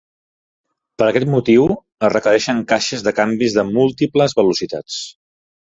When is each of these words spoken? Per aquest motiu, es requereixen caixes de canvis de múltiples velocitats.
Per 1.01 1.05
aquest 1.09 1.29
motiu, 1.33 1.67
es 2.07 2.11
requereixen 2.15 2.63
caixes 2.73 3.07
de 3.09 3.15
canvis 3.21 3.59
de 3.59 3.67
múltiples 3.71 4.37
velocitats. 4.41 5.01